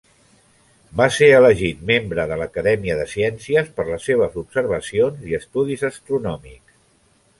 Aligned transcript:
Va 1.01 1.05
ser 1.17 1.27
elegit 1.39 1.83
membre 1.89 2.25
de 2.31 2.39
l'Acadèmia 2.41 2.97
de 3.01 3.05
Ciències 3.11 3.69
per 3.77 3.85
les 3.93 4.09
seves 4.13 4.41
observacions 4.45 5.23
i 5.33 5.39
estudis 5.41 5.85
astronòmics. 5.91 6.79